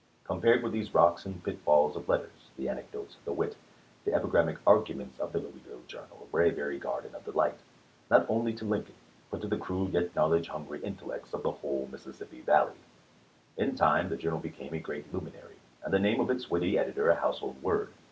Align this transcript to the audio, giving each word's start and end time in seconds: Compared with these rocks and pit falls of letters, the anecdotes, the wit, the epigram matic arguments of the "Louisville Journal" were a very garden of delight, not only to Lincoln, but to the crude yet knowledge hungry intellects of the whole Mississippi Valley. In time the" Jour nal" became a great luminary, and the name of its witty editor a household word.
Compared 0.23 0.63
with 0.63 0.73
these 0.73 0.95
rocks 0.95 1.27
and 1.27 1.43
pit 1.43 1.59
falls 1.63 1.95
of 1.95 2.09
letters, 2.09 2.49
the 2.57 2.67
anecdotes, 2.69 3.17
the 3.23 3.31
wit, 3.31 3.55
the 4.03 4.15
epigram 4.15 4.47
matic 4.47 4.57
arguments 4.65 5.19
of 5.19 5.31
the 5.31 5.37
"Louisville 5.37 5.83
Journal" 5.87 6.27
were 6.31 6.41
a 6.41 6.49
very 6.49 6.79
garden 6.79 7.13
of 7.13 7.23
delight, 7.23 7.59
not 8.09 8.25
only 8.27 8.51
to 8.55 8.65
Lincoln, 8.65 8.95
but 9.29 9.41
to 9.41 9.47
the 9.47 9.59
crude 9.59 9.93
yet 9.93 10.15
knowledge 10.15 10.47
hungry 10.47 10.81
intellects 10.83 11.35
of 11.35 11.43
the 11.43 11.51
whole 11.51 11.87
Mississippi 11.91 12.41
Valley. 12.41 12.79
In 13.57 13.75
time 13.75 14.09
the" 14.09 14.17
Jour 14.17 14.31
nal" 14.31 14.39
became 14.41 14.73
a 14.73 14.79
great 14.79 15.13
luminary, 15.13 15.57
and 15.83 15.93
the 15.93 15.99
name 15.99 16.19
of 16.19 16.31
its 16.31 16.49
witty 16.49 16.79
editor 16.79 17.11
a 17.11 17.15
household 17.15 17.61
word. 17.61 17.89